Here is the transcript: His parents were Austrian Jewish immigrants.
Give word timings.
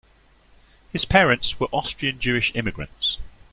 His 0.91 1.05
parents 1.05 1.59
were 1.59 1.67
Austrian 1.71 2.17
Jewish 2.17 2.55
immigrants. 2.55 3.19